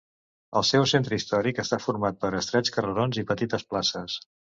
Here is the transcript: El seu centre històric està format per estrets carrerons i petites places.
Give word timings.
El 0.59 0.63
seu 0.67 0.85
centre 0.91 1.19
històric 1.19 1.61
està 1.63 1.79
format 1.83 2.17
per 2.25 2.31
estrets 2.39 2.73
carrerons 2.79 3.21
i 3.23 3.25
petites 3.33 3.67
places. 3.75 4.17